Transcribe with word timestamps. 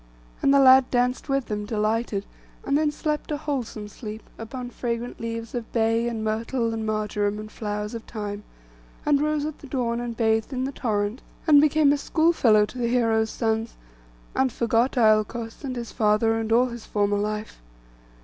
And 0.41 0.51
the 0.51 0.57
lad 0.59 0.89
danced 0.89 1.29
with 1.29 1.45
them, 1.45 1.63
delighted, 1.63 2.25
and 2.65 2.75
then 2.75 2.91
slept 2.91 3.29
a 3.29 3.37
wholesome 3.37 3.87
sleep, 3.87 4.23
upon 4.39 4.71
fragrant 4.71 5.19
leaves 5.19 5.53
of 5.53 5.71
bay, 5.71 6.07
and 6.07 6.23
myrtle, 6.23 6.73
and 6.73 6.87
marjoram, 6.87 7.37
and 7.37 7.51
flowers 7.51 7.93
of 7.93 8.01
thyme; 8.05 8.43
and 9.05 9.21
rose 9.21 9.45
at 9.45 9.59
the 9.59 9.67
dawn, 9.67 9.99
and 9.99 10.17
bathed 10.17 10.51
in 10.53 10.63
the 10.63 10.71
torrent, 10.71 11.21
and 11.45 11.61
became 11.61 11.93
a 11.93 11.97
schoolfellow 11.99 12.65
to 12.65 12.79
the 12.79 12.87
heroes' 12.87 13.29
sons, 13.29 13.75
and 14.35 14.51
forgot 14.51 14.97
Iolcos, 14.97 15.63
and 15.63 15.75
his 15.75 15.91
father, 15.91 16.33
and 16.39 16.51
all 16.51 16.65
his 16.69 16.87
former 16.87 17.17
life. 17.19 17.61